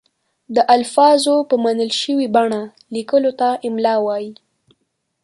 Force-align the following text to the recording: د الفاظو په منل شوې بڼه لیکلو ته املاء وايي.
د 0.55 0.57
الفاظو 0.75 1.35
په 1.49 1.55
منل 1.63 1.91
شوې 2.01 2.27
بڼه 2.35 2.61
لیکلو 2.95 3.31
ته 3.39 3.49
املاء 3.67 3.99
وايي. 4.05 4.31